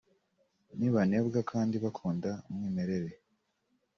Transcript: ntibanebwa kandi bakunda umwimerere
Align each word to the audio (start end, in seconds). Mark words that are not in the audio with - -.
ntibanebwa 0.77 1.39
kandi 1.51 1.75
bakunda 1.83 2.29
umwimerere 2.47 3.11